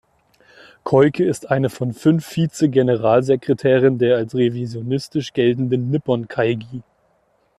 Koike 0.83 1.23
ist 1.25 1.51
eine 1.51 1.69
von 1.69 1.93
fünf 1.93 2.25
Vize-Generalsekretären 2.25 3.99
der 3.99 4.15
als 4.17 4.33
revisionistisch 4.33 5.31
geltenden 5.31 5.91
Nippon 5.91 6.27
Kaigi. 6.27 6.81